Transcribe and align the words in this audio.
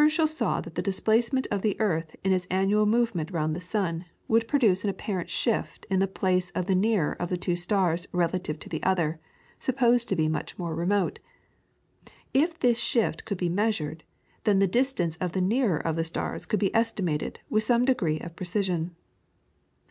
Herschel 0.00 0.26
saw 0.26 0.62
that 0.62 0.76
the 0.76 0.80
displacement 0.80 1.46
of 1.50 1.60
the 1.60 1.78
earth 1.78 2.16
in 2.24 2.32
its 2.32 2.46
annual 2.50 2.86
movement 2.86 3.30
round 3.30 3.54
the 3.54 3.60
sun 3.60 4.06
would 4.26 4.48
produce 4.48 4.82
an 4.82 4.88
apparent 4.88 5.28
shift 5.28 5.84
in 5.90 5.98
the 5.98 6.06
place 6.08 6.48
of 6.54 6.64
the 6.64 6.74
nearer 6.74 7.12
of 7.20 7.28
the 7.28 7.36
two 7.36 7.54
stars 7.54 8.08
relatively 8.10 8.60
to 8.60 8.70
the 8.70 8.82
other, 8.82 9.20
supposed 9.58 10.08
to 10.08 10.16
be 10.16 10.26
much 10.26 10.56
more 10.58 10.74
remote. 10.74 11.18
If 12.32 12.58
this 12.58 12.78
shift 12.78 13.26
could 13.26 13.36
be 13.36 13.50
measured, 13.50 14.04
then 14.44 14.58
the 14.58 14.66
distance 14.66 15.16
of 15.16 15.32
the 15.32 15.42
nearer 15.42 15.76
of 15.76 15.96
the 15.96 16.02
stars 16.04 16.46
could 16.46 16.60
be 16.60 16.74
estimated 16.74 17.40
with 17.50 17.62
some 17.62 17.84
degree 17.84 18.20
of 18.20 18.34
precision. 18.36 18.96